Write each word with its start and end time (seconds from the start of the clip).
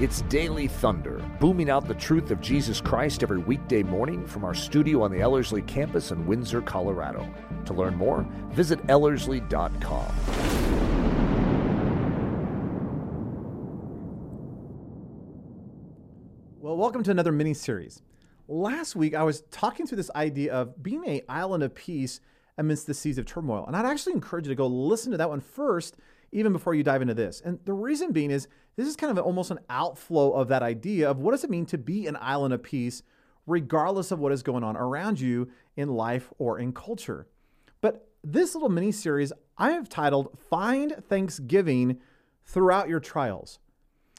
It's 0.00 0.22
Daily 0.22 0.66
Thunder, 0.66 1.22
booming 1.40 1.68
out 1.68 1.86
the 1.86 1.92
truth 1.92 2.30
of 2.30 2.40
Jesus 2.40 2.80
Christ 2.80 3.22
every 3.22 3.36
weekday 3.36 3.82
morning 3.82 4.26
from 4.26 4.46
our 4.46 4.54
studio 4.54 5.02
on 5.02 5.10
the 5.10 5.20
Ellerslie 5.20 5.60
campus 5.60 6.10
in 6.10 6.26
Windsor, 6.26 6.62
Colorado. 6.62 7.28
To 7.66 7.74
learn 7.74 7.96
more, 7.96 8.26
visit 8.48 8.80
Ellerslie.com. 8.88 10.06
Well, 16.60 16.78
welcome 16.78 17.02
to 17.02 17.10
another 17.10 17.30
mini 17.30 17.52
series. 17.52 18.00
Last 18.48 18.96
week, 18.96 19.14
I 19.14 19.22
was 19.22 19.42
talking 19.50 19.86
through 19.86 19.96
this 19.96 20.10
idea 20.16 20.54
of 20.54 20.82
being 20.82 21.04
a 21.06 21.22
island 21.28 21.62
of 21.62 21.74
peace 21.74 22.22
amidst 22.56 22.86
the 22.86 22.94
seas 22.94 23.18
of 23.18 23.26
turmoil. 23.26 23.66
And 23.66 23.76
I'd 23.76 23.84
actually 23.84 24.14
encourage 24.14 24.46
you 24.46 24.52
to 24.52 24.56
go 24.56 24.66
listen 24.66 25.12
to 25.12 25.18
that 25.18 25.28
one 25.28 25.40
first, 25.40 25.98
even 26.32 26.52
before 26.52 26.74
you 26.74 26.82
dive 26.82 27.02
into 27.02 27.14
this. 27.14 27.40
And 27.44 27.58
the 27.64 27.72
reason 27.72 28.12
being 28.12 28.30
is 28.30 28.48
this 28.76 28.86
is 28.86 28.96
kind 28.96 29.16
of 29.16 29.24
almost 29.24 29.50
an 29.50 29.60
outflow 29.68 30.32
of 30.32 30.48
that 30.48 30.62
idea 30.62 31.10
of 31.10 31.18
what 31.18 31.32
does 31.32 31.44
it 31.44 31.50
mean 31.50 31.66
to 31.66 31.78
be 31.78 32.06
an 32.06 32.16
island 32.20 32.54
of 32.54 32.62
peace, 32.62 33.02
regardless 33.46 34.10
of 34.10 34.18
what 34.18 34.32
is 34.32 34.42
going 34.42 34.64
on 34.64 34.76
around 34.76 35.20
you 35.20 35.50
in 35.76 35.88
life 35.88 36.32
or 36.38 36.58
in 36.58 36.72
culture. 36.72 37.26
But 37.80 38.08
this 38.22 38.54
little 38.54 38.68
mini 38.68 38.92
series 38.92 39.32
I 39.58 39.72
have 39.72 39.88
titled 39.88 40.38
Find 40.48 40.96
Thanksgiving 41.08 41.98
Throughout 42.44 42.88
Your 42.88 43.00
Trials. 43.00 43.58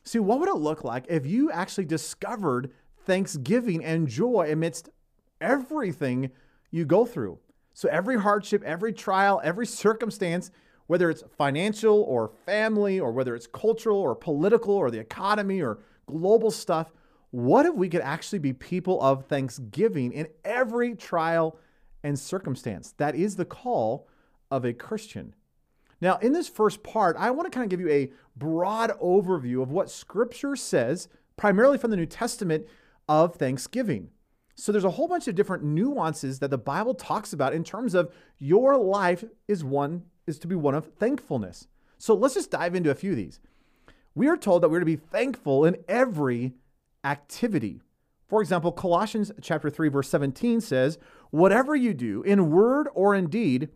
See, 0.04 0.20
what 0.20 0.40
would 0.40 0.50
it 0.50 0.56
look 0.56 0.84
like 0.84 1.06
if 1.10 1.26
you 1.26 1.52
actually 1.52 1.86
discovered 1.86 2.72
thanksgiving 3.06 3.84
and 3.84 4.08
joy 4.08 4.50
amidst 4.52 4.90
everything 5.40 6.32
you 6.72 6.86
go 6.86 7.06
through? 7.06 7.40
So, 7.74 7.88
every 7.90 8.20
hardship, 8.20 8.64
every 8.64 8.94
trial, 8.94 9.40
every 9.44 9.66
circumstance, 9.66 10.52
whether 10.92 11.10
it's 11.10 11.24
financial 11.38 12.02
or 12.02 12.34
family, 12.46 13.00
or 13.00 13.14
whether 13.14 13.34
it's 13.34 13.48
cultural 13.48 13.98
or 13.98 14.14
political 14.14 14.74
or 14.74 14.92
the 14.92 15.00
economy 15.00 15.62
or 15.62 15.80
global 16.06 16.52
stuff, 16.52 16.92
what 17.30 17.66
if 17.66 17.74
we 17.74 17.88
could 17.88 18.02
actually 18.02 18.40
be 18.40 18.52
people 18.52 19.02
of 19.02 19.26
thanksgiving 19.28 20.12
in 20.12 20.28
every 20.44 20.94
trial 20.94 21.58
and 22.04 22.20
circumstance? 22.20 22.94
That 22.98 23.16
is 23.16 23.38
the 23.38 23.46
call 23.46 24.10
of 24.52 24.66
a 24.66 24.74
Christian. 24.74 25.34
Now, 26.02 26.18
in 26.18 26.34
this 26.34 26.50
first 26.50 26.84
part, 26.84 27.16
I 27.18 27.32
want 27.32 27.50
to 27.50 27.58
kind 27.58 27.64
of 27.64 27.70
give 27.70 27.80
you 27.80 27.90
a 27.90 28.12
broad 28.36 28.90
overview 29.00 29.64
of 29.64 29.72
what 29.72 29.90
Scripture 29.90 30.58
says, 30.58 31.08
primarily 31.38 31.78
from 31.78 31.92
the 31.92 31.96
New 31.96 32.06
Testament, 32.06 32.66
of 33.08 33.36
Thanksgiving. 33.36 34.10
So 34.56 34.74
there's 34.74 34.84
a 34.84 34.90
whole 34.90 35.08
bunch 35.08 35.30
of 35.30 35.36
different 35.36 35.64
nuances 35.64 36.40
that 36.40 36.50
the 36.50 36.58
Bible 36.58 36.96
talks 36.96 37.32
about 37.32 37.54
in 37.54 37.64
terms 37.64 37.94
of 37.94 38.14
your 38.40 38.76
life 38.76 39.24
is 39.48 39.64
one 39.64 40.04
is 40.28 40.40
to 40.40 40.48
be 40.48 40.56
one 40.56 40.76
of 40.76 40.94
thankfulness. 40.94 41.68
So 41.98 42.14
let's 42.14 42.34
just 42.34 42.52
dive 42.52 42.76
into 42.76 42.92
a 42.92 42.96
few 42.96 43.12
of 43.12 43.18
these. 43.18 43.40
We 44.16 44.28
are 44.28 44.38
told 44.38 44.64
that 44.64 44.70
we're 44.70 44.80
to 44.80 44.86
be 44.86 44.96
thankful 44.96 45.66
in 45.66 45.78
every 45.88 46.54
activity. 47.04 47.82
For 48.28 48.42
example, 48.42 48.72
Colossians 48.72 49.32
chapter 49.42 49.70
3 49.70 49.90
verse 49.90 50.10
17 50.10 50.62
says, 50.62 50.98
"Whatever 51.32 51.76
you 51.76 51.94
do 51.94 52.22
in 52.24 52.52
word 52.52 52.88
or 52.94 53.14
in 53.14 53.28
deed, 53.30 53.70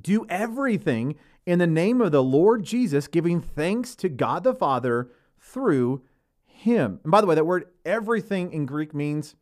do 0.00 0.26
everything 0.28 1.16
in 1.46 1.58
the 1.58 1.66
name 1.66 2.00
of 2.00 2.12
the 2.12 2.22
Lord 2.22 2.62
Jesus, 2.62 3.08
giving 3.08 3.40
thanks 3.40 3.94
to 3.96 4.08
God 4.08 4.44
the 4.44 4.54
Father 4.54 5.10
through 5.38 6.02
him. 6.46 7.00
And 7.02 7.10
by 7.10 7.20
the 7.20 7.26
way, 7.26 7.34
that 7.34 7.46
word 7.46 7.68
everything 7.84 8.52
in 8.52 8.66
Greek 8.66 8.94
means 8.94 9.34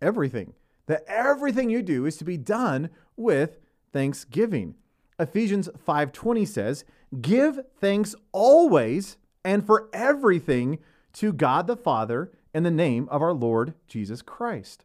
everything. 0.00 0.54
That 0.86 1.04
everything 1.06 1.70
you 1.70 1.82
do 1.82 2.06
is 2.06 2.16
to 2.16 2.24
be 2.24 2.36
done 2.36 2.90
with 3.16 3.58
thanksgiving. 3.92 4.74
Ephesians 5.22 5.68
5:20 5.78 6.44
says, 6.44 6.84
"Give 7.20 7.60
thanks 7.76 8.14
always 8.32 9.16
and 9.44 9.64
for 9.64 9.88
everything 9.92 10.78
to 11.14 11.32
God 11.32 11.66
the 11.66 11.76
Father 11.76 12.32
in 12.54 12.62
the 12.62 12.70
name 12.70 13.08
of 13.10 13.22
our 13.22 13.32
Lord 13.32 13.74
Jesus 13.86 14.22
Christ." 14.22 14.84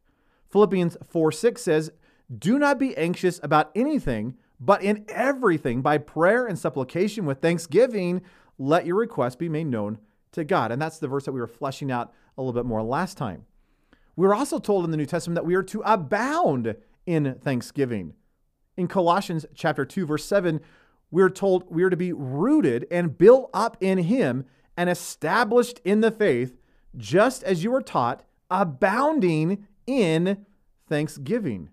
Philippians 0.50 0.98
4:6 1.04 1.62
says, 1.62 1.92
"Do 2.34 2.58
not 2.60 2.80
be 2.80 2.96
anxious 2.98 3.40
about 3.44 3.72
anything, 3.76 4.36
but 4.60 4.82
in 4.82 5.06
everything, 5.10 5.82
by 5.82 5.98
prayer 5.98 6.46
and 6.46 6.58
supplication 6.58 7.26
with 7.26 7.42
thanksgiving, 7.42 8.22
let 8.58 8.86
your 8.86 8.96
requests 8.96 9.36
be 9.36 9.50
made 9.50 9.68
known 9.68 10.00
to 10.32 10.44
God. 10.44 10.72
And 10.72 10.82
that's 10.82 11.00
the 11.00 11.08
verse 11.08 11.26
that 11.26 11.32
we 11.32 11.40
were 11.40 11.48
fleshing 11.48 11.92
out 11.92 12.12
a 12.38 12.42
little 12.42 12.54
bit 12.54 12.66
more 12.66 12.84
last 12.84 13.18
time. 13.18 13.46
We 14.16 14.26
were 14.26 14.36
also 14.36 14.60
told 14.60 14.86
in 14.86 14.92
the 14.92 14.98
New 14.98 15.06
Testament 15.06 15.36
that 15.36 15.46
we 15.46 15.56
are 15.56 15.64
to 15.64 15.82
abound 15.82 16.76
in 17.06 17.36
thanksgiving. 17.36 18.14
In 18.78 18.88
Colossians 18.88 19.46
chapter 19.56 19.84
2 19.84 20.06
verse 20.06 20.24
7, 20.24 20.62
we're 21.12 21.30
told 21.30 21.66
we 21.70 21.84
are 21.84 21.90
to 21.90 21.98
be 21.98 22.14
rooted 22.14 22.86
and 22.90 23.18
built 23.18 23.50
up 23.54 23.76
in 23.82 23.98
him 23.98 24.46
and 24.78 24.90
established 24.90 25.82
in 25.84 26.02
the 26.02 26.12
faith, 26.12 26.58
just 26.96 27.44
as 27.44 27.64
you 27.64 27.72
were 27.72 27.82
taught, 27.82 28.24
abounding 28.50 29.66
in 29.86 30.46
thanksgiving 30.88 31.70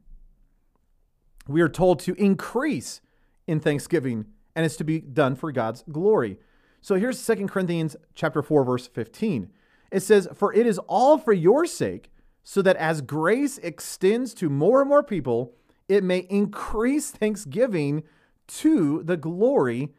we 1.47 1.61
are 1.61 1.69
told 1.69 2.01
to 2.01 2.15
increase 2.15 3.01
in 3.47 3.61
thanksgiving 3.61 4.27
and 4.57 4.65
it's 4.65 4.77
to 4.77 4.85
be 4.85 5.01
done 5.01 5.35
for 5.35 5.51
God's 5.53 5.85
glory. 5.91 6.39
So 6.81 6.95
here's 6.95 7.25
2 7.25 7.47
Corinthians 7.47 7.97
chapter 8.15 8.43
4 8.43 8.65
verse 8.65 8.87
15. 8.87 9.51
It 9.91 10.01
says, 10.01 10.29
"For 10.35 10.53
it 10.53 10.67
is 10.67 10.79
all 10.87 11.19
for 11.19 11.33
your 11.33 11.67
sake, 11.67 12.11
so 12.43 12.63
that 12.63 12.77
as 12.77 13.01
grace 13.01 13.59
extends 13.59 14.35
to 14.35 14.51
more 14.51 14.81
and 14.81 14.89
more 14.89 15.03
people, 15.03 15.55
it 15.89 16.05
may 16.05 16.21
increase 16.31 17.11
thanksgiving 17.11 18.05
to 18.47 19.03
the 19.03 19.17
glory 19.17 19.95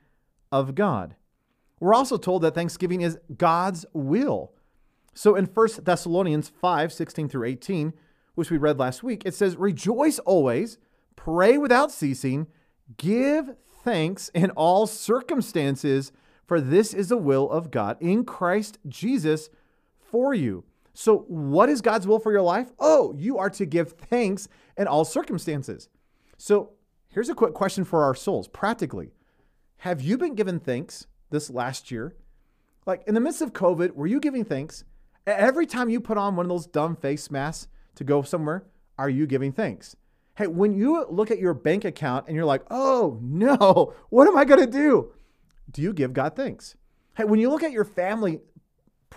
of 0.52 0.76
God." 0.76 1.16
We're 1.80 1.94
also 1.94 2.18
told 2.18 2.42
that 2.44 2.56
thanksgiving 2.56 3.02
is 3.02 3.20
God's 3.38 3.86
will. 3.94 4.54
So 5.14 5.36
in 5.36 5.46
1 5.46 5.84
Thessalonians 5.84 6.50
5, 6.50 6.92
16 6.92 7.30
through 7.30 7.46
18, 7.46 7.94
which 8.36 8.52
we 8.52 8.58
read 8.58 8.78
last 8.80 9.02
week, 9.02 9.24
it 9.26 9.34
says, 9.34 9.56
Rejoice 9.56 10.20
always, 10.20 10.78
pray 11.16 11.58
without 11.58 11.92
ceasing, 11.92 12.48
give 12.98 13.56
thanks 13.84 14.30
in 14.30 14.52
all 14.52 14.88
circumstances, 14.88 16.12
for 16.46 16.60
this 16.60 16.94
is 16.94 17.10
the 17.10 17.18
will 17.18 17.50
of 17.50 17.72
God 17.72 17.98
in 18.02 18.26
Christ 18.26 18.78
Jesus 18.88 19.50
for 19.98 20.34
you. 20.34 20.66
So, 20.98 21.26
what 21.28 21.68
is 21.68 21.82
God's 21.82 22.08
will 22.08 22.20
for 22.20 22.32
your 22.32 22.42
life? 22.42 22.72
Oh, 22.80 23.14
you 23.18 23.38
are 23.38 23.50
to 23.50 23.66
give 23.66 23.92
thanks 23.92 24.48
in 24.78 24.88
all 24.88 25.04
circumstances. 25.04 25.90
So, 26.38 26.72
here's 27.10 27.28
a 27.28 27.36
quick 27.36 27.54
question 27.54 27.84
for 27.84 28.04
our 28.04 28.16
souls 28.16 28.48
practically 28.48 29.12
Have 29.80 30.02
you 30.02 30.18
been 30.18 30.36
given 30.36 30.58
thanks 30.58 31.06
this 31.32 31.50
last 31.50 31.92
year? 31.92 32.16
Like 32.86 33.04
in 33.08 33.14
the 33.14 33.20
midst 33.20 33.42
of 33.42 33.52
COVID, 33.52 33.92
were 33.92 34.08
you 34.08 34.22
giving 34.22 34.46
thanks? 34.46 34.86
Every 35.28 35.66
time 35.66 35.90
you 35.90 36.00
put 36.00 36.18
on 36.18 36.38
one 36.38 36.46
of 36.46 36.50
those 36.50 36.66
dumb 36.66 36.96
face 36.96 37.30
masks 37.30 37.68
to 37.96 38.06
go 38.06 38.22
somewhere, 38.22 38.64
are 38.98 39.10
you 39.10 39.28
giving 39.28 39.52
thanks? 39.52 39.98
Hey, 40.36 40.48
when 40.48 40.74
you 40.74 41.06
look 41.10 41.30
at 41.30 41.40
your 41.40 41.54
bank 41.54 41.84
account 41.84 42.28
and 42.28 42.36
you're 42.38 42.46
like, 42.46 42.64
oh 42.72 43.20
no, 43.22 43.94
what 44.10 44.30
am 44.30 44.38
I 44.38 44.46
to 44.46 44.66
do? 44.66 45.12
Do 45.70 45.82
you 45.82 45.92
give 45.92 46.14
God 46.14 46.38
thanks? 46.38 46.78
Hey, 47.18 47.26
when 47.26 47.42
you 47.42 47.50
look 47.50 47.64
at 47.64 47.74
your 47.74 47.84
family 47.84 48.40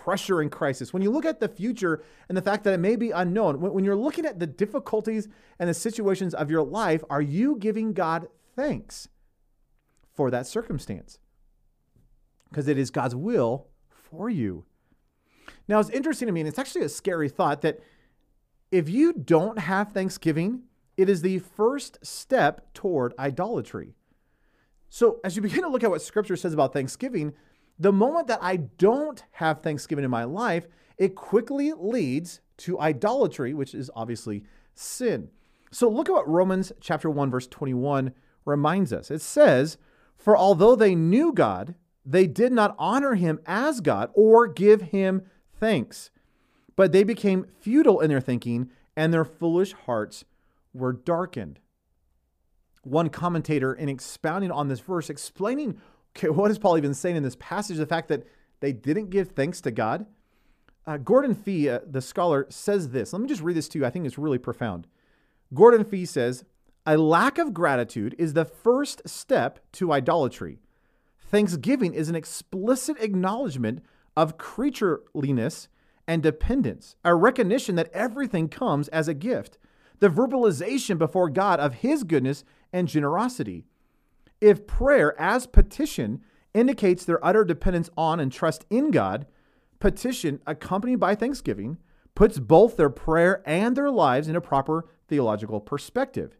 pressure 0.04 0.40
and 0.40 0.50
crisis, 0.50 0.92
when 0.92 1.02
you 1.02 1.10
look 1.10 1.24
at 1.24 1.40
the 1.40 1.48
future 1.48 2.02
and 2.28 2.36
the 2.36 2.42
fact 2.42 2.64
that 2.64 2.74
it 2.74 2.78
may 2.78 2.96
be 2.96 3.10
unknown, 3.10 3.60
when, 3.60 3.72
when 3.72 3.84
you're 3.84 3.96
looking 3.96 4.24
at 4.24 4.38
the 4.38 4.46
difficulties 4.46 5.28
and 5.58 5.68
the 5.68 5.74
situations 5.74 6.34
of 6.34 6.50
your 6.50 6.62
life, 6.62 7.02
are 7.10 7.22
you 7.22 7.56
giving 7.56 7.92
God 7.92 8.28
thanks 8.56 9.08
for 10.14 10.30
that 10.30 10.46
circumstance? 10.46 11.18
Because 12.48 12.68
it 12.68 12.78
is 12.78 12.90
God's 12.90 13.14
will 13.14 13.68
for 13.90 14.30
you. 14.30 14.64
Now, 15.66 15.80
it's 15.80 15.90
interesting 15.90 16.26
to 16.26 16.32
me, 16.32 16.40
and 16.40 16.48
it's 16.48 16.58
actually 16.58 16.84
a 16.84 16.88
scary 16.88 17.28
thought 17.28 17.62
that 17.62 17.80
if 18.70 18.88
you 18.88 19.12
don't 19.12 19.58
have 19.58 19.92
Thanksgiving, 19.92 20.62
it 20.96 21.08
is 21.08 21.22
the 21.22 21.38
first 21.38 21.98
step 22.02 22.72
toward 22.74 23.14
idolatry. 23.18 23.94
So, 24.88 25.20
as 25.22 25.36
you 25.36 25.42
begin 25.42 25.62
to 25.62 25.68
look 25.68 25.84
at 25.84 25.90
what 25.90 26.02
scripture 26.02 26.36
says 26.36 26.54
about 26.54 26.72
Thanksgiving, 26.72 27.34
the 27.78 27.92
moment 27.92 28.26
that 28.26 28.40
I 28.42 28.56
don't 28.56 29.22
have 29.32 29.60
Thanksgiving 29.60 30.04
in 30.04 30.10
my 30.10 30.24
life, 30.24 30.66
it 30.96 31.14
quickly 31.14 31.72
leads 31.72 32.40
to 32.58 32.80
idolatry, 32.80 33.54
which 33.54 33.74
is 33.74 33.90
obviously 33.94 34.44
sin. 34.74 35.28
So, 35.70 35.88
look 35.88 36.08
at 36.08 36.12
what 36.12 36.28
Romans 36.28 36.72
chapter 36.80 37.10
1 37.10 37.30
verse 37.30 37.46
21 37.46 38.12
reminds 38.44 38.92
us. 38.92 39.10
It 39.10 39.20
says, 39.20 39.76
"For 40.16 40.36
although 40.36 40.74
they 40.74 40.94
knew 40.94 41.32
God, 41.32 41.74
they 42.04 42.26
did 42.26 42.52
not 42.52 42.74
honor 42.78 43.14
him 43.14 43.38
as 43.46 43.80
God 43.80 44.10
or 44.14 44.46
give 44.46 44.80
him 44.80 45.22
thanks, 45.52 46.10
but 46.74 46.92
they 46.92 47.04
became 47.04 47.46
futile 47.60 48.00
in 48.00 48.08
their 48.08 48.20
thinking, 48.20 48.70
and 48.96 49.12
their 49.12 49.24
foolish 49.24 49.72
hearts 49.72 50.24
were 50.72 50.92
darkened. 50.92 51.60
One 52.82 53.10
commentator, 53.10 53.74
in 53.74 53.88
expounding 53.88 54.50
on 54.50 54.68
this 54.68 54.80
verse, 54.80 55.10
explaining 55.10 55.78
okay, 56.16 56.28
what 56.28 56.50
is 56.50 56.58
Paul 56.58 56.78
even 56.78 56.94
saying 56.94 57.16
in 57.16 57.22
this 57.22 57.36
passage, 57.36 57.76
the 57.76 57.86
fact 57.86 58.08
that 58.08 58.26
they 58.60 58.72
didn't 58.72 59.10
give 59.10 59.30
thanks 59.30 59.60
to 59.62 59.70
God. 59.70 60.06
Uh, 60.86 60.96
Gordon 60.96 61.34
Fee, 61.34 61.68
uh, 61.68 61.80
the 61.86 62.00
scholar, 62.00 62.46
says 62.48 62.90
this. 62.90 63.12
Let 63.12 63.22
me 63.22 63.28
just 63.28 63.42
read 63.42 63.56
this 63.56 63.68
to 63.68 63.78
you. 63.78 63.86
I 63.86 63.90
think 63.90 64.06
it's 64.06 64.18
really 64.18 64.38
profound. 64.38 64.86
Gordon 65.54 65.84
Fee 65.84 66.06
says, 66.06 66.44
A 66.86 66.96
lack 66.96 67.38
of 67.38 67.54
gratitude 67.54 68.14
is 68.18 68.32
the 68.32 68.44
first 68.44 69.08
step 69.08 69.60
to 69.72 69.92
idolatry. 69.92 70.58
Thanksgiving 71.20 71.92
is 71.92 72.08
an 72.08 72.16
explicit 72.16 72.96
acknowledgement 73.00 73.82
of 74.16 74.38
creatureliness 74.38 75.68
and 76.06 76.22
dependence, 76.22 76.96
a 77.04 77.14
recognition 77.14 77.74
that 77.74 77.92
everything 77.92 78.48
comes 78.48 78.88
as 78.88 79.08
a 79.08 79.14
gift, 79.14 79.58
the 80.00 80.08
verbalization 80.08 80.96
before 80.96 81.28
God 81.28 81.60
of 81.60 81.74
His 81.74 82.02
goodness 82.02 82.44
and 82.72 82.88
generosity. 82.88 83.66
If 84.40 84.66
prayer 84.66 85.18
as 85.20 85.46
petition 85.46 86.22
indicates 86.54 87.04
their 87.04 87.24
utter 87.24 87.44
dependence 87.44 87.90
on 87.96 88.20
and 88.20 88.32
trust 88.32 88.64
in 88.70 88.90
God, 88.90 89.26
petition 89.80 90.40
accompanied 90.46 91.00
by 91.00 91.14
thanksgiving 91.14 91.78
puts 92.14 92.38
both 92.38 92.76
their 92.76 92.90
prayer 92.90 93.42
and 93.46 93.76
their 93.76 93.90
lives 93.90 94.28
in 94.28 94.36
a 94.36 94.40
proper 94.40 94.88
theological 95.08 95.60
perspective. 95.60 96.36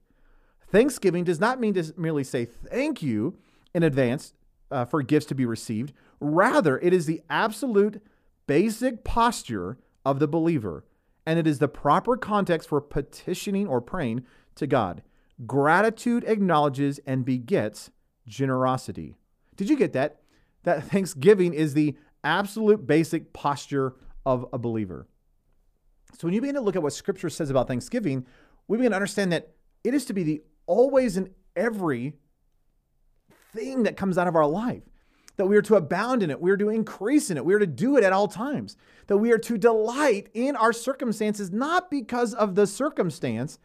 Thanksgiving 0.71 1.25
does 1.25 1.41
not 1.41 1.61
mean 1.61 1.75
to 1.75 1.95
merely 1.97 2.25
say 2.25 2.45
thank 2.45 3.03
you 3.03 3.39
in 3.75 3.83
advance 3.83 4.35
uh, 4.71 4.85
for 4.85 5.03
gifts 5.03 5.27
to 5.27 5.35
be 5.35 5.47
received. 5.47 5.93
Rather, 6.21 6.79
it 6.79 6.93
is 6.93 7.07
the 7.07 7.23
absolute 7.31 8.03
basic 8.47 9.05
posture 9.05 9.79
of 10.05 10.19
the 10.19 10.29
believer, 10.29 10.85
and 11.27 11.39
it 11.39 11.47
is 11.47 11.59
the 11.59 11.69
proper 11.69 12.17
context 12.17 12.69
for 12.69 12.81
petitioning 12.81 13.67
or 13.67 13.81
praying 13.81 14.25
to 14.57 14.67
God. 14.67 15.03
Gratitude 15.47 16.25
acknowledges 16.27 16.99
and 17.07 17.25
begets 17.25 17.91
generosity. 18.27 19.17
Did 19.57 19.69
you 19.69 19.77
get 19.77 19.93
that? 19.93 20.21
That 20.65 20.85
thanksgiving 20.91 21.55
is 21.55 21.75
the 21.75 21.97
absolute 22.25 22.87
basic 22.87 23.33
posture 23.33 23.95
of 24.27 24.47
a 24.53 24.59
believer. 24.59 25.07
So 26.19 26.27
when 26.27 26.35
you 26.35 26.41
begin 26.41 26.57
to 26.57 26.61
look 26.61 26.77
at 26.77 26.83
what 26.83 26.93
scripture 26.93 27.31
says 27.31 27.51
about 27.51 27.69
thanksgiving, 27.69 28.27
we 28.67 28.77
begin 28.77 28.93
to 28.93 28.97
understand 28.97 29.33
that 29.33 29.55
it 29.85 29.95
is 29.95 30.05
to 30.07 30.13
be 30.13 30.23
the 30.23 30.43
always 30.67 31.17
and 31.17 31.31
every 31.55 32.15
thing 33.53 33.85
that 33.85 33.97
comes 33.97 34.19
out 34.19 34.29
of 34.29 34.37
our 34.37 34.47
life. 34.47 34.83
That 35.37 35.47
we 35.47 35.57
are 35.57 35.63
to 35.63 35.77
abound 35.77 36.25
in 36.25 36.31
it, 36.31 36.41
we 36.41 36.51
are 36.51 36.57
to 36.57 36.69
increase 36.69 37.31
in 37.31 37.37
it, 37.37 37.45
we 37.45 37.55
are 37.55 37.61
to 37.61 37.67
do 37.67 37.97
it 37.97 38.03
at 38.03 38.13
all 38.13 38.27
times. 38.27 38.77
That 39.07 39.19
we 39.19 39.31
are 39.31 39.39
to 39.39 39.57
delight 39.57 40.29
in 40.35 40.57
our 40.57 40.73
circumstances, 40.73 41.53
not 41.53 41.91
because 41.91 42.35
of 42.35 42.57
the 42.57 42.67
circumstance, 42.67 43.61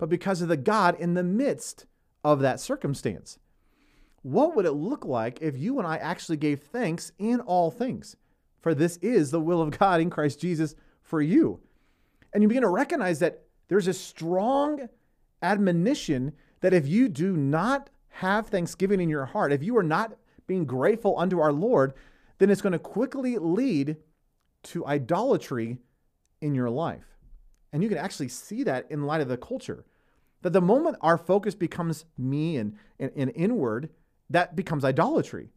but 0.00 0.08
because 0.08 0.40
of 0.40 0.48
the 0.48 0.56
God 0.56 0.98
in 0.98 1.12
the 1.12 1.22
midst 1.22 1.84
of 2.24 2.40
that 2.40 2.58
circumstance. 2.58 3.38
What 4.22 4.56
would 4.56 4.64
it 4.64 4.72
look 4.72 5.04
like 5.04 5.40
if 5.42 5.58
you 5.58 5.78
and 5.78 5.86
I 5.86 5.98
actually 5.98 6.38
gave 6.38 6.62
thanks 6.62 7.12
in 7.18 7.40
all 7.40 7.70
things? 7.70 8.16
For 8.62 8.74
this 8.74 8.96
is 8.98 9.30
the 9.30 9.40
will 9.40 9.60
of 9.60 9.78
God 9.78 10.00
in 10.00 10.08
Christ 10.08 10.40
Jesus 10.40 10.74
for 11.02 11.20
you. 11.20 11.60
And 12.32 12.42
you 12.42 12.48
begin 12.48 12.62
to 12.62 12.68
recognize 12.68 13.18
that 13.18 13.42
there's 13.68 13.88
a 13.88 13.92
strong 13.92 14.88
admonition 15.42 16.32
that 16.60 16.72
if 16.72 16.88
you 16.88 17.08
do 17.08 17.36
not 17.36 17.90
have 18.08 18.46
thanksgiving 18.46 19.00
in 19.00 19.10
your 19.10 19.26
heart, 19.26 19.52
if 19.52 19.62
you 19.62 19.76
are 19.76 19.82
not 19.82 20.16
being 20.46 20.64
grateful 20.64 21.18
unto 21.18 21.40
our 21.40 21.52
Lord, 21.52 21.92
then 22.38 22.48
it's 22.48 22.62
going 22.62 22.72
to 22.72 22.78
quickly 22.78 23.36
lead 23.36 23.98
to 24.62 24.86
idolatry 24.86 25.78
in 26.40 26.54
your 26.54 26.70
life. 26.70 27.18
And 27.72 27.82
you 27.82 27.88
can 27.90 27.98
actually 27.98 28.28
see 28.28 28.64
that 28.64 28.86
in 28.90 29.04
light 29.04 29.20
of 29.20 29.28
the 29.28 29.36
culture. 29.36 29.84
That 30.42 30.52
the 30.52 30.60
moment 30.60 30.96
our 31.00 31.18
focus 31.18 31.54
becomes 31.54 32.04
me 32.16 32.56
and, 32.56 32.76
and, 32.98 33.10
and 33.14 33.32
inward, 33.34 33.90
that 34.30 34.56
becomes 34.56 34.84
idolatry. 34.84 35.50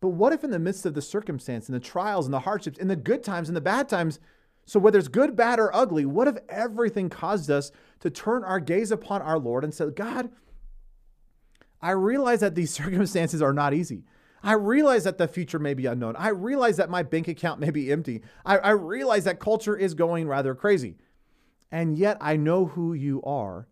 But 0.00 0.10
what 0.10 0.32
if 0.32 0.44
in 0.44 0.50
the 0.50 0.58
midst 0.58 0.86
of 0.86 0.94
the 0.94 1.02
circumstance 1.02 1.68
and 1.68 1.74
the 1.74 1.80
trials 1.80 2.26
and 2.26 2.32
the 2.32 2.40
hardships, 2.40 2.78
in 2.78 2.88
the 2.88 2.96
good 2.96 3.22
times 3.22 3.48
and 3.48 3.56
the 3.56 3.60
bad 3.60 3.88
times, 3.88 4.20
so, 4.70 4.78
whether 4.78 5.00
it's 5.00 5.08
good, 5.08 5.34
bad, 5.34 5.58
or 5.58 5.74
ugly, 5.74 6.04
what 6.04 6.28
if 6.28 6.36
everything 6.48 7.08
caused 7.08 7.50
us 7.50 7.72
to 7.98 8.08
turn 8.08 8.44
our 8.44 8.60
gaze 8.60 8.92
upon 8.92 9.20
our 9.20 9.36
Lord 9.36 9.64
and 9.64 9.74
say, 9.74 9.90
God, 9.90 10.30
I 11.82 11.90
realize 11.90 12.38
that 12.38 12.54
these 12.54 12.70
circumstances 12.74 13.42
are 13.42 13.52
not 13.52 13.74
easy. 13.74 14.04
I 14.44 14.52
realize 14.52 15.04
that 15.04 15.18
the 15.18 15.26
future 15.26 15.58
may 15.58 15.74
be 15.74 15.86
unknown. 15.86 16.14
I 16.16 16.28
realize 16.28 16.76
that 16.76 16.88
my 16.88 17.02
bank 17.02 17.26
account 17.26 17.58
may 17.58 17.70
be 17.70 17.90
empty. 17.90 18.22
I, 18.46 18.58
I 18.58 18.70
realize 18.70 19.24
that 19.24 19.40
culture 19.40 19.76
is 19.76 19.94
going 19.94 20.28
rather 20.28 20.54
crazy. 20.54 20.96
And 21.72 21.98
yet 21.98 22.16
I 22.20 22.36
know 22.36 22.66
who 22.66 22.94
you 22.94 23.20
are. 23.22 23.66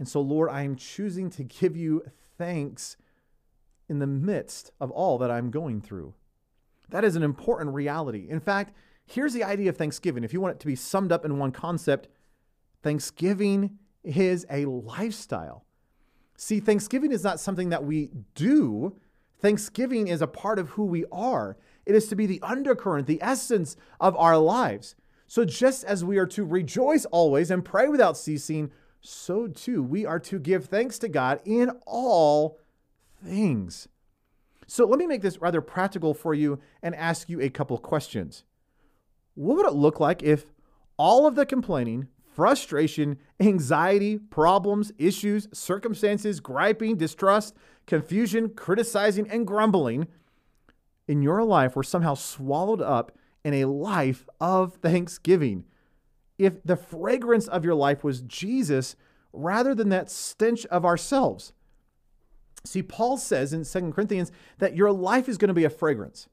And 0.00 0.08
so, 0.08 0.20
Lord, 0.20 0.50
I 0.50 0.62
am 0.62 0.74
choosing 0.74 1.30
to 1.30 1.44
give 1.44 1.76
you 1.76 2.02
thanks 2.36 2.96
in 3.88 4.00
the 4.00 4.06
midst 4.08 4.72
of 4.80 4.90
all 4.90 5.16
that 5.18 5.30
I'm 5.30 5.52
going 5.52 5.80
through. 5.80 6.14
That 6.88 7.04
is 7.04 7.14
an 7.14 7.22
important 7.22 7.72
reality. 7.72 8.26
In 8.28 8.40
fact, 8.40 8.74
Here's 9.10 9.32
the 9.32 9.42
idea 9.42 9.68
of 9.68 9.76
Thanksgiving. 9.76 10.22
If 10.22 10.32
you 10.32 10.40
want 10.40 10.54
it 10.54 10.60
to 10.60 10.68
be 10.68 10.76
summed 10.76 11.10
up 11.10 11.24
in 11.24 11.36
one 11.36 11.50
concept, 11.50 12.06
Thanksgiving 12.80 13.78
is 14.04 14.46
a 14.48 14.66
lifestyle. 14.66 15.64
See, 16.36 16.60
Thanksgiving 16.60 17.10
is 17.10 17.24
not 17.24 17.40
something 17.40 17.70
that 17.70 17.82
we 17.82 18.10
do, 18.36 18.96
Thanksgiving 19.40 20.06
is 20.06 20.22
a 20.22 20.28
part 20.28 20.60
of 20.60 20.70
who 20.70 20.84
we 20.84 21.06
are. 21.10 21.56
It 21.86 21.96
is 21.96 22.06
to 22.08 22.14
be 22.14 22.26
the 22.26 22.40
undercurrent, 22.42 23.06
the 23.06 23.20
essence 23.20 23.74
of 23.98 24.14
our 24.16 24.38
lives. 24.38 24.94
So, 25.26 25.44
just 25.44 25.82
as 25.82 26.04
we 26.04 26.18
are 26.18 26.26
to 26.26 26.44
rejoice 26.44 27.04
always 27.06 27.50
and 27.50 27.64
pray 27.64 27.88
without 27.88 28.16
ceasing, 28.16 28.70
so 29.00 29.46
too 29.46 29.82
we 29.82 30.04
are 30.04 30.20
to 30.20 30.38
give 30.38 30.66
thanks 30.66 30.98
to 31.00 31.08
God 31.08 31.40
in 31.44 31.70
all 31.86 32.58
things. 33.24 33.88
So, 34.66 34.86
let 34.86 35.00
me 35.00 35.06
make 35.08 35.22
this 35.22 35.38
rather 35.38 35.60
practical 35.60 36.14
for 36.14 36.32
you 36.32 36.60
and 36.80 36.94
ask 36.94 37.28
you 37.28 37.40
a 37.40 37.50
couple 37.50 37.76
questions 37.78 38.44
what 39.34 39.56
would 39.56 39.66
it 39.66 39.74
look 39.74 39.98
like 39.98 40.22
if 40.22 40.46
all 40.96 41.26
of 41.26 41.34
the 41.34 41.46
complaining, 41.46 42.08
frustration, 42.34 43.18
anxiety, 43.40 44.18
problems, 44.18 44.92
issues, 44.98 45.48
circumstances, 45.52 46.40
griping, 46.40 46.96
distrust, 46.96 47.54
confusion, 47.86 48.50
criticizing, 48.50 49.28
and 49.30 49.46
grumbling 49.46 50.06
in 51.08 51.22
your 51.22 51.42
life 51.42 51.74
were 51.74 51.82
somehow 51.82 52.14
swallowed 52.14 52.80
up 52.80 53.12
in 53.44 53.54
a 53.54 53.64
life 53.64 54.28
of 54.40 54.74
thanksgiving? 54.74 55.64
If 56.40 56.62
the 56.64 56.76
fragrance 56.76 57.46
of 57.46 57.66
your 57.66 57.74
life 57.74 58.02
was 58.02 58.22
Jesus 58.22 58.96
rather 59.30 59.74
than 59.74 59.90
that 59.90 60.10
stench 60.10 60.64
of 60.66 60.86
ourselves. 60.86 61.52
See, 62.64 62.82
Paul 62.82 63.18
says 63.18 63.52
in 63.52 63.64
2 63.64 63.92
Corinthians 63.92 64.32
that 64.58 64.74
your 64.74 64.90
life 64.90 65.28
is 65.28 65.36
going 65.36 65.48
to 65.48 65.54
be 65.54 65.64
a 65.64 65.70
fragrance. 65.70 66.28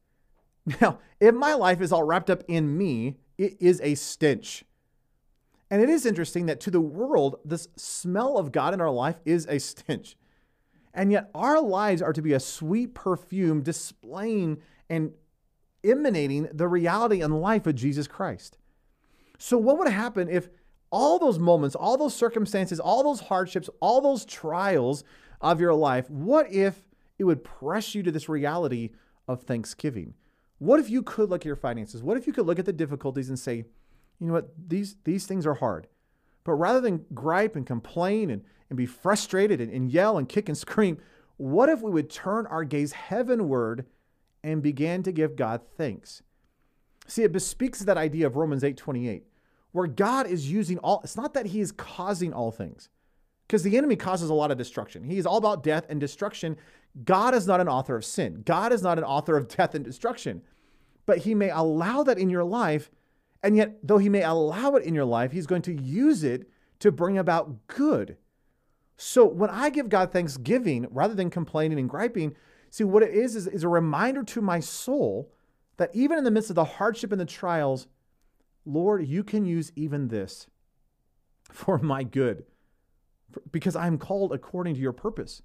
Now, 0.82 1.00
if 1.22 1.34
my 1.34 1.54
life 1.54 1.80
is 1.80 1.94
all 1.94 2.04
wrapped 2.04 2.30
up 2.30 2.44
in 2.48 2.78
me, 2.78 3.16
it 3.38 3.56
is 3.62 3.80
a 3.82 3.96
stench. 3.96 4.66
And 5.70 5.82
it 5.82 5.90
is 5.90 6.06
interesting 6.06 6.46
that 6.48 6.60
to 6.62 6.72
the 6.72 6.82
world, 6.82 7.38
this 7.46 7.70
smell 7.78 8.38
of 8.38 8.52
God 8.52 8.74
in 8.74 8.82
our 8.82 8.92
life 8.92 9.20
is 9.26 9.46
a 9.48 9.60
stench. 9.60 10.18
And 10.94 11.12
yet, 11.12 11.30
our 11.34 11.62
lives 11.62 12.02
are 12.02 12.12
to 12.12 12.22
be 12.22 12.34
a 12.34 12.40
sweet 12.40 12.96
perfume 12.96 13.62
displaying 13.62 14.62
and 14.90 15.12
emanating 15.84 16.50
the 16.52 16.68
reality 16.68 17.22
and 17.22 17.42
life 17.42 17.66
of 17.66 17.76
Jesus 17.76 18.08
Christ. 18.08 18.58
So, 19.38 19.58
what 19.58 19.78
would 19.78 19.88
happen 19.88 20.30
if 20.30 20.50
all 20.90 21.20
those 21.20 21.38
moments, 21.38 21.76
all 21.76 21.98
those 21.98 22.16
circumstances, 22.16 22.80
all 22.80 23.04
those 23.04 23.22
hardships, 23.22 23.70
all 23.80 24.02
those 24.02 24.26
trials 24.26 25.04
of 25.42 25.60
your 25.60 25.74
life, 25.74 26.10
what 26.10 26.52
if 26.52 26.84
it 27.20 27.26
would 27.26 27.44
press 27.44 27.94
you 27.94 28.04
to 28.04 28.12
this 28.12 28.30
reality 28.30 28.92
of 29.28 29.44
thanksgiving? 29.44 30.14
What 30.60 30.80
if 30.80 30.90
you 30.90 31.04
could 31.04 31.30
look 31.30 31.42
at 31.42 31.46
your 31.46 31.56
finances? 31.56 32.02
What 32.02 32.18
if 32.18 32.26
you 32.26 32.34
could 32.34 32.46
look 32.46 32.60
at 32.60 32.66
the 32.66 32.74
difficulties 32.74 33.30
and 33.30 33.38
say, 33.38 33.66
you 34.20 34.28
know 34.28 34.34
what, 34.34 34.50
these, 34.68 34.96
these 35.04 35.26
things 35.26 35.46
are 35.46 35.56
hard. 35.56 35.88
But 36.44 36.54
rather 36.54 36.82
than 36.82 37.06
gripe 37.14 37.56
and 37.56 37.66
complain 37.66 38.30
and, 38.30 38.44
and 38.70 38.78
be 38.78 38.86
frustrated 38.86 39.62
and, 39.62 39.72
and 39.72 39.92
yell 39.92 40.18
and 40.18 40.28
kick 40.28 40.50
and 40.50 40.58
scream, 40.58 40.98
what 41.38 41.70
if 41.70 41.82
we 41.82 41.92
would 41.92 42.10
turn 42.10 42.48
our 42.48 42.64
gaze 42.64 42.94
heavenward 42.94 43.86
and 44.44 44.64
begin 44.64 45.04
to 45.04 45.12
give 45.12 45.36
God 45.36 45.62
thanks? 45.78 46.24
See, 47.08 47.24
it 47.24 47.32
bespeaks 47.32 47.80
that 47.80 47.98
idea 47.98 48.28
of 48.28 48.36
Romans 48.36 48.64
8 48.64 48.78
28, 48.78 49.24
where 49.72 49.88
God 49.88 50.28
is 50.28 50.52
using 50.52 50.78
all, 50.80 51.02
it's 51.04 51.18
not 51.18 51.34
that 51.34 51.48
He 51.48 51.62
is 51.62 51.72
causing 51.72 52.34
all 52.34 52.52
things, 52.52 52.90
because 53.48 53.64
the 53.64 53.78
enemy 53.78 53.96
causes 53.96 54.30
a 54.30 54.34
lot 54.34 54.52
of 54.52 54.58
destruction. 54.58 55.04
He 55.04 55.18
is 55.18 55.26
all 55.26 55.38
about 55.38 55.64
death 55.64 55.86
and 55.90 56.00
destruction. 56.00 56.58
God 57.06 57.34
is 57.34 57.48
not 57.48 57.62
an 57.62 57.70
author 57.70 57.96
of 57.96 58.06
sin. 58.06 58.42
God 58.46 58.74
is 58.74 58.82
not 58.82 58.98
an 58.98 59.04
author 59.04 59.38
of 59.38 59.48
death 59.48 59.74
and 59.74 59.86
destruction. 59.86 60.42
But 61.06 61.20
he 61.20 61.34
may 61.34 61.50
allow 61.50 62.04
that 62.04 62.18
in 62.18 62.30
your 62.30 62.44
life. 62.44 62.92
And 63.42 63.56
yet, 63.56 63.78
though 63.82 64.00
he 64.00 64.10
may 64.10 64.24
allow 64.24 64.76
it 64.76 64.84
in 64.84 64.94
your 64.94 65.06
life, 65.06 65.32
he's 65.32 65.48
going 65.48 65.62
to 65.64 65.74
use 65.74 66.24
it 66.24 66.50
to 66.80 66.92
bring 66.92 67.18
about 67.18 67.68
good. 67.68 68.18
So 68.98 69.26
when 69.26 69.50
I 69.50 69.70
give 69.70 69.90
God 69.90 70.12
thanksgiving 70.12 70.88
rather 70.90 71.14
than 71.14 71.30
complaining 71.30 71.80
and 71.80 71.90
griping, 71.90 72.36
see 72.70 72.84
what 72.84 73.04
it 73.04 73.14
is, 73.14 73.36
is 73.36 73.48
is 73.48 73.64
a 73.64 73.70
reminder 73.70 74.24
to 74.24 74.42
my 74.42 74.60
soul 74.60 75.32
that 75.78 75.92
even 75.94 76.18
in 76.18 76.24
the 76.24 76.32
midst 76.32 76.50
of 76.50 76.56
the 76.56 76.64
hardship 76.66 77.12
and 77.12 77.22
the 77.22 77.26
trials, 77.26 77.88
Lord, 78.66 79.08
you 79.08 79.24
can 79.24 79.46
use 79.46 79.72
even 79.76 80.10
this 80.10 80.48
for 81.52 81.78
my 81.78 82.04
good 82.04 82.44
because 83.52 83.76
I'm 83.76 83.98
called 83.98 84.34
according 84.34 84.76
to 84.76 84.82
your 84.82 84.94
purpose. 84.94 85.42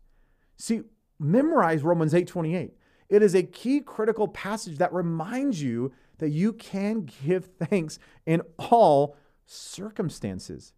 See, 0.57 0.83
memorize 1.19 1.83
Romans 1.83 2.15
8:28. 2.15 2.73
It 3.09 3.23
is 3.23 3.35
a 3.35 3.43
key 3.43 3.81
critical 3.81 4.29
passage 4.29 4.79
that 4.79 4.93
reminds 4.93 5.62
you 5.62 5.93
that 6.19 6.31
you 6.31 6.53
can 6.53 7.09
give 7.25 7.47
thanks 7.59 7.99
in 8.27 8.43
all 8.59 9.17
circumstances. 9.45 10.73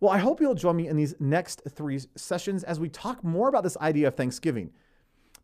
Well, 0.00 0.12
I 0.12 0.18
hope 0.18 0.40
you'll 0.40 0.54
join 0.54 0.76
me 0.76 0.88
in 0.88 0.96
these 0.96 1.14
next 1.18 1.62
three 1.70 2.00
sessions 2.14 2.62
as 2.62 2.78
we 2.78 2.88
talk 2.88 3.24
more 3.24 3.48
about 3.48 3.62
this 3.62 3.76
idea 3.78 4.08
of 4.08 4.16
Thanksgiving. 4.16 4.70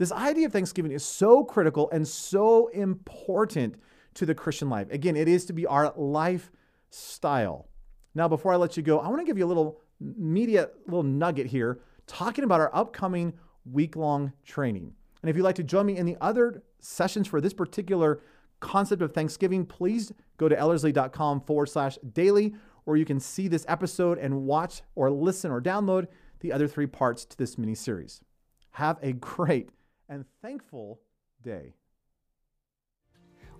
This 0.00 0.12
idea 0.12 0.46
of 0.46 0.52
Thanksgiving 0.54 0.92
is 0.92 1.04
so 1.04 1.44
critical 1.44 1.90
and 1.90 2.08
so 2.08 2.68
important 2.68 3.74
to 4.14 4.24
the 4.24 4.34
Christian 4.34 4.70
life. 4.70 4.90
Again, 4.90 5.14
it 5.14 5.28
is 5.28 5.44
to 5.44 5.52
be 5.52 5.66
our 5.66 5.92
lifestyle. 5.94 7.68
Now, 8.14 8.26
before 8.26 8.50
I 8.50 8.56
let 8.56 8.78
you 8.78 8.82
go, 8.82 8.98
I 8.98 9.08
want 9.08 9.20
to 9.20 9.26
give 9.26 9.36
you 9.36 9.44
a 9.44 9.46
little 9.46 9.82
media 10.00 10.70
little 10.86 11.02
nugget 11.02 11.48
here 11.48 11.80
talking 12.06 12.44
about 12.44 12.62
our 12.62 12.74
upcoming 12.74 13.34
week 13.70 13.94
long 13.94 14.32
training. 14.42 14.94
And 15.20 15.28
if 15.28 15.36
you'd 15.36 15.42
like 15.42 15.56
to 15.56 15.62
join 15.62 15.84
me 15.84 15.98
in 15.98 16.06
the 16.06 16.16
other 16.22 16.62
sessions 16.78 17.28
for 17.28 17.42
this 17.42 17.52
particular 17.52 18.22
concept 18.60 19.02
of 19.02 19.12
Thanksgiving, 19.12 19.66
please 19.66 20.14
go 20.38 20.48
to 20.48 20.56
ellerslie.com 20.56 21.42
forward 21.42 21.66
slash 21.66 21.98
daily, 22.14 22.54
or 22.86 22.96
you 22.96 23.04
can 23.04 23.20
see 23.20 23.48
this 23.48 23.66
episode 23.68 24.16
and 24.16 24.46
watch 24.46 24.80
or 24.94 25.10
listen 25.10 25.50
or 25.50 25.60
download 25.60 26.06
the 26.40 26.54
other 26.54 26.66
three 26.66 26.86
parts 26.86 27.26
to 27.26 27.36
this 27.36 27.58
mini 27.58 27.74
series. 27.74 28.22
Have 28.70 28.98
a 29.02 29.12
great 29.12 29.68
and 30.10 30.24
thankful 30.42 31.00
day. 31.42 31.72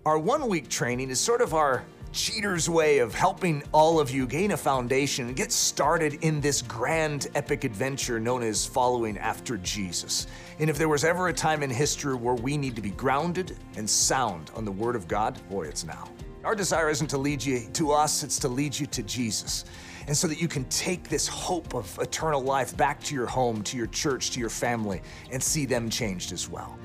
Our 0.05 0.19
one 0.19 0.47
week 0.47 0.67
training 0.67 1.09
is 1.09 1.19
sort 1.19 1.41
of 1.41 1.53
our 1.53 1.83
cheater's 2.11 2.69
way 2.69 2.97
of 2.97 3.15
helping 3.15 3.63
all 3.71 3.99
of 3.99 4.11
you 4.11 4.27
gain 4.27 4.51
a 4.51 4.57
foundation 4.57 5.27
and 5.27 5.35
get 5.35 5.51
started 5.51 6.15
in 6.25 6.41
this 6.41 6.61
grand 6.61 7.27
epic 7.35 7.63
adventure 7.63 8.19
known 8.19 8.43
as 8.43 8.65
following 8.65 9.17
after 9.17 9.57
Jesus. 9.57 10.27
And 10.59 10.69
if 10.69 10.77
there 10.77 10.89
was 10.89 11.05
ever 11.05 11.29
a 11.29 11.33
time 11.33 11.63
in 11.63 11.69
history 11.69 12.15
where 12.15 12.35
we 12.35 12.57
need 12.57 12.75
to 12.75 12.81
be 12.81 12.89
grounded 12.89 13.57
and 13.77 13.89
sound 13.89 14.51
on 14.55 14.65
the 14.65 14.71
Word 14.71 14.97
of 14.97 15.07
God, 15.07 15.39
boy, 15.49 15.67
it's 15.67 15.85
now. 15.85 16.09
Our 16.43 16.55
desire 16.55 16.89
isn't 16.89 17.07
to 17.07 17.17
lead 17.17 17.43
you 17.43 17.61
to 17.73 17.91
us, 17.91 18.23
it's 18.23 18.39
to 18.39 18.49
lead 18.49 18.77
you 18.77 18.87
to 18.87 19.03
Jesus. 19.03 19.63
And 20.07 20.15
so 20.15 20.27
that 20.27 20.41
you 20.41 20.47
can 20.47 20.65
take 20.65 21.09
this 21.09 21.27
hope 21.27 21.73
of 21.75 21.97
eternal 22.01 22.41
life 22.41 22.75
back 22.75 23.01
to 23.03 23.15
your 23.15 23.27
home, 23.27 23.61
to 23.63 23.77
your 23.77 23.87
church, 23.87 24.31
to 24.31 24.39
your 24.39 24.49
family, 24.49 25.01
and 25.31 25.41
see 25.41 25.65
them 25.65 25.89
changed 25.89 26.31
as 26.31 26.49
well. 26.49 26.77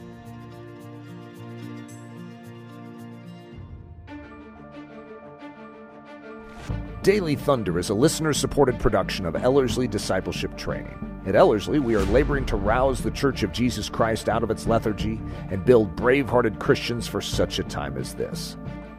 Daily 7.07 7.37
Thunder 7.37 7.79
is 7.79 7.91
a 7.91 7.95
listener 7.95 8.33
supported 8.33 8.81
production 8.81 9.27
of 9.27 9.37
Ellerslie 9.37 9.87
Discipleship 9.87 10.57
Training. 10.57 11.23
At 11.25 11.37
Ellerslie, 11.37 11.79
we 11.79 11.95
are 11.95 12.05
laboring 12.07 12.45
to 12.47 12.57
rouse 12.57 13.01
the 13.01 13.13
Church 13.13 13.45
of 13.45 13.53
Jesus 13.53 13.89
Christ 13.89 14.29
out 14.29 14.43
of 14.43 14.51
its 14.51 14.67
lethargy 14.67 15.21
and 15.53 15.65
build 15.65 15.95
brave 15.95 16.29
hearted 16.29 16.59
Christians 16.59 17.07
for 17.07 17.21
such 17.21 17.61
a 17.61 17.63
time 17.63 17.97
as 17.97 18.15
this. 18.15 18.57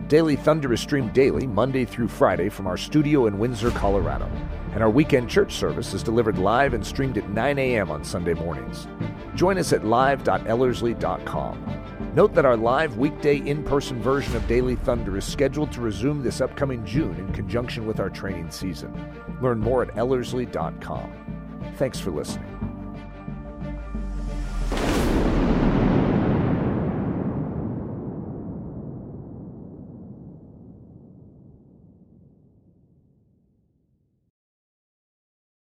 Daily 0.07 0.37
Thunder 0.37 0.71
is 0.71 0.79
streamed 0.79 1.11
daily, 1.11 1.45
Monday 1.45 1.83
through 1.83 2.07
Friday, 2.07 2.47
from 2.47 2.65
our 2.65 2.77
studio 2.77 3.27
in 3.27 3.39
Windsor, 3.39 3.71
Colorado. 3.71 4.31
And 4.73 4.81
our 4.81 4.89
weekend 4.89 5.29
church 5.29 5.53
service 5.53 5.93
is 5.93 6.01
delivered 6.01 6.37
live 6.37 6.73
and 6.73 6.85
streamed 6.85 7.17
at 7.17 7.29
9 7.29 7.59
a.m. 7.59 7.91
on 7.91 8.05
Sunday 8.05 8.33
mornings. 8.33 8.87
Join 9.35 9.57
us 9.57 9.73
at 9.73 9.85
live.ellerslie.com. 9.85 12.13
Note 12.15 12.33
that 12.35 12.45
our 12.45 12.55
live 12.55 12.95
weekday 12.95 13.37
in 13.37 13.65
person 13.65 14.01
version 14.01 14.33
of 14.37 14.47
Daily 14.47 14.77
Thunder 14.77 15.17
is 15.17 15.25
scheduled 15.25 15.73
to 15.73 15.81
resume 15.81 16.23
this 16.23 16.39
upcoming 16.39 16.85
June 16.85 17.17
in 17.17 17.33
conjunction 17.33 17.85
with 17.85 17.99
our 17.99 18.09
training 18.09 18.49
season. 18.49 18.93
Learn 19.41 19.59
more 19.59 19.83
at 19.83 19.93
ellerslie.com. 19.95 21.73
Thanks 21.75 21.99
for 21.99 22.11
listening. 22.11 22.56